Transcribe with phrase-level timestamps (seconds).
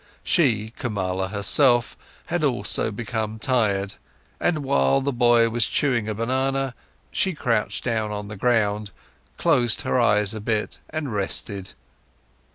[0.23, 1.95] She, Kamala herself,
[2.25, 3.93] had also become tired,
[4.39, 6.73] and while the boy was chewing a banana,
[7.11, 8.89] she crouched down on the ground,
[9.37, 11.75] closed her eyes a bit, and rested.